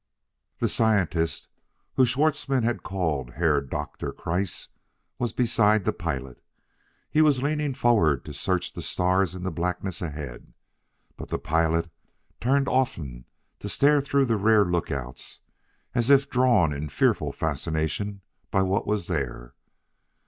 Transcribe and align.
The 0.57 0.67
scientist, 0.67 1.47
whom 1.93 2.07
Schwartzmann 2.07 2.63
had 2.63 2.81
called 2.81 3.33
Herr 3.35 3.61
Doktor 3.61 4.11
Kreiss, 4.11 4.69
was 5.19 5.31
beside 5.31 5.83
the 5.83 5.93
pilot. 5.93 6.41
He 7.11 7.21
was 7.21 7.43
leaning 7.43 7.75
forward 7.75 8.25
to 8.25 8.33
search 8.33 8.73
the 8.73 8.81
stars 8.81 9.35
in 9.35 9.43
the 9.43 9.51
blackness 9.51 10.01
ahead, 10.01 10.53
but 11.17 11.29
the 11.29 11.37
pilot 11.37 11.91
turned 12.39 12.67
often 12.67 13.25
to 13.59 13.69
stare 13.69 14.01
through 14.01 14.25
the 14.25 14.37
rear 14.37 14.65
lookouts 14.65 15.41
as 15.93 16.09
if 16.09 16.27
drawn 16.27 16.73
in 16.73 16.89
fearful 16.89 17.31
fascination 17.31 18.21
by 18.49 18.63
what 18.63 18.87
was 18.87 19.05
there. 19.05 19.53